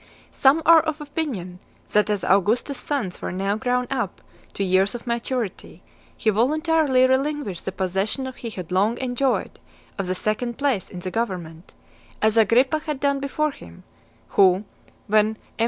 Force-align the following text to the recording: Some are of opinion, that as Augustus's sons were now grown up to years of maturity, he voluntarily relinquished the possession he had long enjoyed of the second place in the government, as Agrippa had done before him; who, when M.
Some 0.31 0.63
are 0.65 0.79
of 0.81 0.99
opinion, 0.99 1.59
that 1.93 2.09
as 2.09 2.23
Augustus's 2.23 2.83
sons 2.83 3.21
were 3.21 3.31
now 3.31 3.55
grown 3.55 3.85
up 3.91 4.19
to 4.55 4.63
years 4.63 4.95
of 4.95 5.05
maturity, 5.05 5.83
he 6.17 6.31
voluntarily 6.31 7.05
relinquished 7.05 7.65
the 7.65 7.71
possession 7.71 8.25
he 8.35 8.49
had 8.49 8.71
long 8.71 8.97
enjoyed 8.97 9.59
of 9.99 10.07
the 10.07 10.15
second 10.15 10.57
place 10.57 10.89
in 10.89 11.01
the 11.01 11.11
government, 11.11 11.75
as 12.19 12.35
Agrippa 12.35 12.79
had 12.79 12.99
done 12.99 13.19
before 13.19 13.51
him; 13.51 13.83
who, 14.29 14.65
when 15.05 15.37
M. 15.37 15.37